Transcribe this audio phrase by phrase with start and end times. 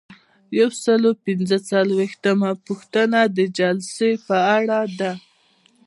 [0.59, 5.11] یو سل او پنځه څلویښتمه پوښتنه د جلسې په اړه ده.